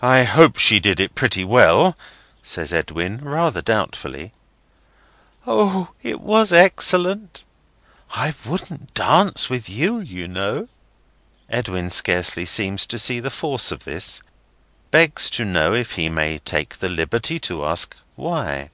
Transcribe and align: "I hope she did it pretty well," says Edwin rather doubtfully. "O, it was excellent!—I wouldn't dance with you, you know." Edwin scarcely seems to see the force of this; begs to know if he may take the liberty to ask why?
"I 0.00 0.22
hope 0.22 0.56
she 0.56 0.80
did 0.80 0.98
it 0.98 1.14
pretty 1.14 1.44
well," 1.44 1.94
says 2.42 2.72
Edwin 2.72 3.18
rather 3.18 3.60
doubtfully. 3.60 4.32
"O, 5.46 5.90
it 6.02 6.22
was 6.22 6.54
excellent!—I 6.54 8.32
wouldn't 8.46 8.94
dance 8.94 9.50
with 9.50 9.68
you, 9.68 10.00
you 10.00 10.26
know." 10.26 10.68
Edwin 11.50 11.90
scarcely 11.90 12.46
seems 12.46 12.86
to 12.86 12.98
see 12.98 13.20
the 13.20 13.28
force 13.28 13.70
of 13.70 13.84
this; 13.84 14.22
begs 14.90 15.28
to 15.28 15.44
know 15.44 15.74
if 15.74 15.96
he 15.96 16.08
may 16.08 16.38
take 16.38 16.78
the 16.78 16.88
liberty 16.88 17.38
to 17.40 17.66
ask 17.66 17.94
why? 18.14 18.70